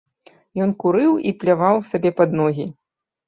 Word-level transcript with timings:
Ён 0.65 0.71
курыў 0.83 1.11
і 1.31 1.35
пляваў 1.43 1.77
сабе 1.91 2.11
пад 2.21 2.33
ногі. 2.39 2.67